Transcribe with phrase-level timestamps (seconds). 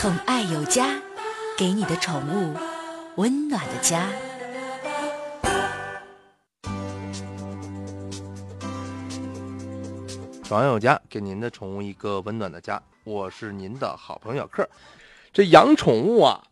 [0.00, 0.98] 宠爱有家，
[1.58, 2.56] 给你的宠物
[3.16, 4.08] 温暖的家。
[10.42, 12.82] 宠爱有家，给您的宠物一个温暖的家。
[13.04, 14.66] 我是您的好朋友小克。
[15.34, 16.42] 这养宠物啊，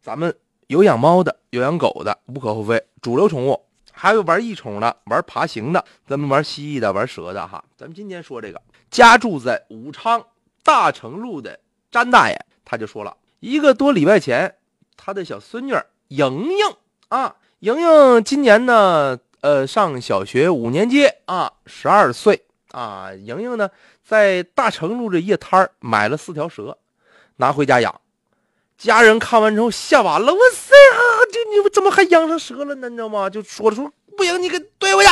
[0.00, 0.32] 咱们
[0.68, 2.80] 有养猫的，有养狗的，无可厚非。
[3.00, 3.60] 主流宠物
[3.90, 7.64] 还有玩异宠的，玩爬行的，咱们玩蜥蜴的，玩蛇的哈。
[7.76, 8.62] 咱们今天说这个
[8.92, 10.24] 家住在武昌
[10.62, 11.58] 大成路的
[11.90, 14.56] 詹大爷，他就说了一个多礼拜前，
[14.96, 15.74] 他的小孙女
[16.08, 16.76] 莹莹
[17.08, 23.12] 啊，莹莹今年呢，呃，上小学五年级啊，十二岁啊。
[23.14, 23.70] 莹莹呢，
[24.04, 26.78] 在大成路这夜摊儿买了四条蛇，
[27.36, 28.00] 拿回家养。
[28.78, 30.98] 家人看完之后吓完了，我塞啊！
[31.32, 32.88] 这你怎么还养上蛇了呢？
[32.88, 33.30] 你知道吗？
[33.30, 35.10] 就说了说不行，你给怼回去。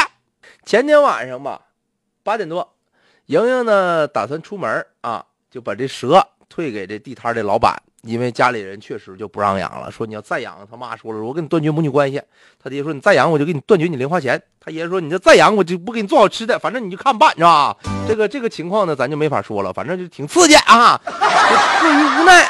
[0.64, 1.68] 前天晚上吧，
[2.22, 2.74] 八点多，
[3.26, 12.20] 莹莹呢打算出门啊，就把这蛇退给这地摊的老板，因为家里人确实就不让养了，说你要再养，他妈说了，我跟你断绝母女关系。
[12.62, 14.42] 他爹说你再养，我就给你断绝你零花钱。
[14.60, 17.74] 他爷说你这再养，我就不给你做好吃的，反正你就看办，是吧？
[18.06, 21.00] 这个这个情况呢，咱就没法说了，反正就挺刺激啊。
[21.04, 22.46] 迫于无奈。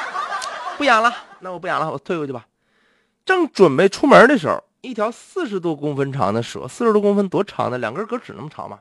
[0.76, 2.46] 不养了，那我不养了，我退回去吧。
[3.26, 7.76] 正准备出门的时候，一条四十多公分长的蛇，四十多公分多长呢？
[7.76, 8.78] 两根胳趾那么长嘛？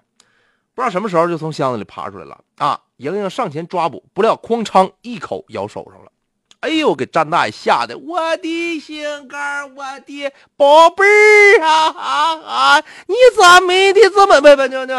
[0.80, 2.80] 不知道什么时候就从箱子里爬出来了啊！
[2.96, 6.10] 莹莹上前抓捕，不料哐当一口咬手上了。
[6.62, 12.84] 哎呦，给张大爷吓得，我的心肝，我的宝贝儿啊啊啊！
[13.08, 14.94] 你咋没的这么不不不不？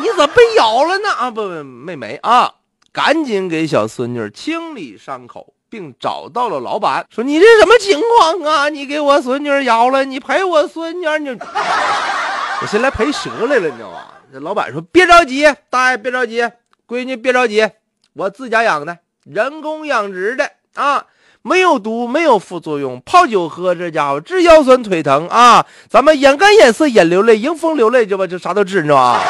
[0.00, 1.08] 你咋被咬了呢？
[1.08, 2.54] 啊不不没没啊！
[2.90, 8.68] 赶紧给小孙女清理伤口，并找到了老板，说：“你这什么情况啊？
[8.68, 11.38] 你给我孙女咬了，你赔我孙女，你
[12.62, 16.40] 我先来赔蛇来了，你知道吧？”这老板说：“别着急，大爷别着急，
[16.86, 17.68] 闺女别着急，
[18.12, 21.06] 我自家养的，人工养殖的啊，
[21.42, 28.28] 没有毒，没有副作用，泡酒喝，这家伙治腰酸腿疼啊，咱们眼干眼涩眼流泪，迎风流泪，就吧？
[28.28, 29.20] 就啥都治，你知道吧？”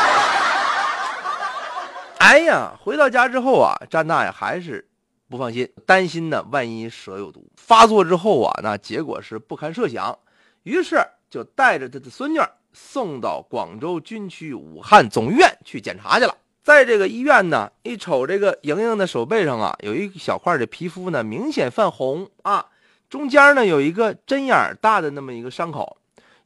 [2.21, 4.87] 哎呀，回到家之后啊，张大爷还是
[5.31, 10.19] 不放心，担心呢，万一蛇有毒发作之后啊，那结果是不堪设想。
[10.65, 12.39] 于是就带着他的孙女
[12.73, 16.37] 送到广州军区武汉总医院去检查去了。
[16.63, 22.67] 在这个医院呢，一瞅这个莹莹的手背上啊，有一小块的皮肤呢，明显泛红啊，
[23.11, 25.97] 中间呢有一个针眼大的那么一个伤口。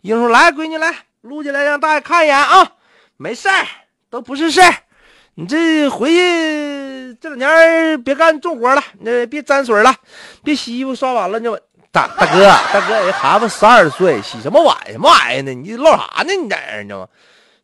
[0.01, 2.73] 莹说：“来，闺女来，撸起来让大爷看一眼啊，
[3.17, 3.67] 没事儿，
[4.09, 4.75] 都不是事儿。”
[5.39, 9.95] 你这回去这两年别干重活了，那别沾水了，
[10.43, 11.61] 别洗衣服刷碗了，就
[11.97, 15.55] 大大哥大哥，人孩子十二岁，洗什么碗什么玩意呢？
[15.55, 16.35] 你唠啥呢？
[16.35, 17.09] 你在这儿你知道吗？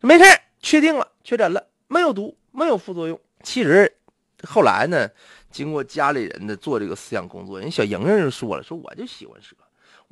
[0.01, 0.25] 没事
[0.59, 3.19] 确定了，确诊了，没有毒，没有副作用。
[3.43, 3.95] 其实
[4.41, 5.07] 后来呢，
[5.51, 9.55] 经过家里人的做这个思想工作，人小莹莹就说了，说我就喜欢蛇，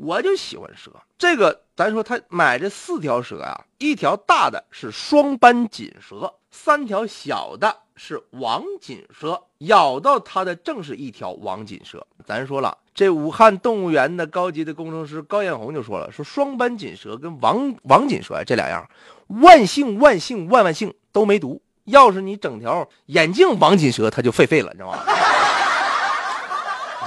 [0.02, 0.92] 我就喜欢蛇。
[1.18, 6.34] 这个咱说他买这四条蛇呀，一条大的是双斑锦蛇。
[6.50, 12.06] 三条小的是王锦蛇，咬到他的正是一条王锦蛇。
[12.26, 18.90] 咱说了，这武汉动物园的高级的工程师高艳红就说了，说双斑锦蛇跟王王锦蛇这两样，
[19.28, 21.62] 万幸万幸万万幸都没毒。
[21.86, 25.00] 要是你整条眼镜王锦蛇，它就废废了，你知道吗？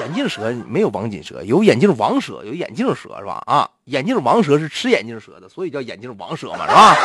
[0.01, 3.43] 眼镜蛇没有王锦蛇，有眼镜王蛇，有眼镜蛇是吧？
[3.47, 6.97] 啊，眼镜王蛇是吃眼镜蛇的，所以叫眼镜王蛇嘛，是吧？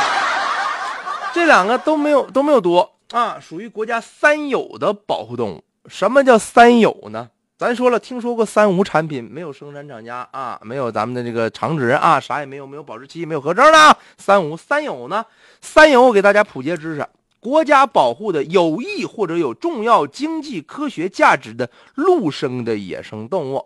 [1.34, 5.64] 这两个都没有都没有毒啊，属于国家三有的保护动物。
[5.88, 7.30] 什么叫三有呢？
[7.58, 13.98] 咱说了，听说过三无产品，没有生产厂家啊，没有咱们的这个厂址啊，啥也没有，没有保质期，没有核证的。
[14.18, 15.26] 三无三有呢？
[15.62, 17.06] 三有我给大家普及知识：
[17.40, 23.66] 国家保护的有益或者有重要经济科学价值的陆生的野生动物，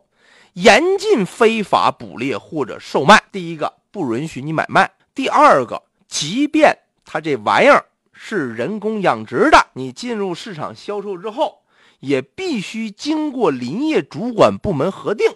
[0.53, 3.23] 严禁非法捕猎或者售卖。
[3.31, 4.85] 第一个，不允许你买卖；
[5.16, 11.62] 第二个，即便它这玩意儿是人工养殖的，你进入市场销售之后，
[12.00, 15.27] 也必须经过林业主管部门核定。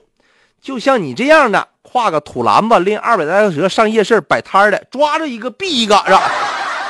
[0.62, 6.22] 就像你这样的，挎个土篮子拎二百来条蛇上夜市摆摊的，抓着一个毙一个，是吧？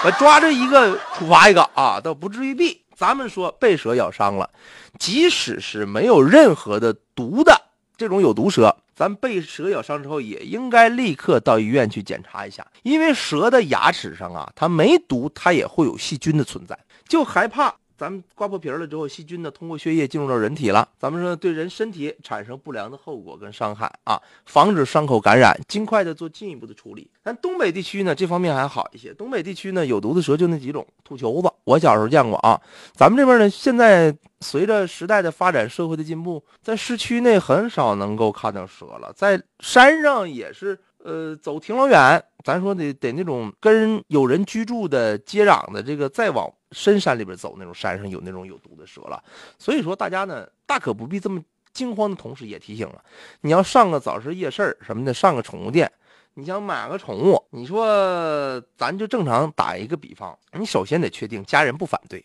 [0.05, 2.77] 我抓着一个处罚一个啊，倒不至于毙。
[2.95, 4.49] 咱们说被蛇咬伤了，
[4.97, 7.61] 即使是没有任何的毒的
[7.97, 8.75] 这种有毒蛇。
[8.95, 16.77] 咱被蛇咬伤之后，也应该立刻到医院去检查一下，因为蛇的牙齿上啊，它没毒，它也会有细菌的存在，
[17.07, 27.09] 就害怕咱们刮破皮了之后，细菌呢通过血液进入到人体了，咱们说对人身体产生不良的后果跟伤害啊，防止伤口感染，尽快的做进一步的处理。
[27.23, 29.11] 但东北地区呢，这方面还好一些。
[29.15, 32.61] 东北地区呢，有毒的蛇就那几种，土球子，我小时候见过啊。
[32.93, 40.79] 咱们这边呢，现在随着时代的发展，社会的进步，在市区内很少能够看到蛇了，在山上也是。
[41.07, 49.23] 呃，走挺老远，咱说得得那种跟有人居住的接壤的这个，再往深山里边走，那种山上有那种有毒的蛇了。
[49.57, 53.01] 所以说，大家呢大可不必这么惊慌的同时，也提醒了，
[53.39, 55.89] 你要上个早市夜市什么的，上个宠物店，
[56.33, 62.21] 你想买个宠物，你说咱就正常打一个比方，你首先得确定家人不反对。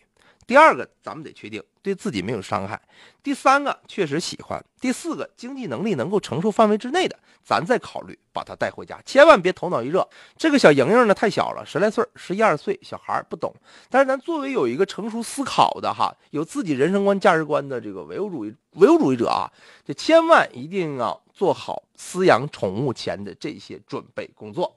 [0.53, 2.77] 第二个，咱们得确定对自己没有伤害；
[3.23, 9.01] 第三个，确实喜欢；第四个，经济能力能够承受范围之内的，咱再考虑把它带回家。
[9.03, 10.07] 千万别头脑一热。
[10.37, 13.51] 这个小莹莹呢，太小了，十来岁，十一二岁，小孩不懂。
[13.89, 19.51] 但是咱作为有一个成熟思考的哈，有自己人生观、价值观的这个唯物主义唯物主义者啊，
[19.83, 24.71] 这千万一定要做好饲养宠物前的这些准备工作。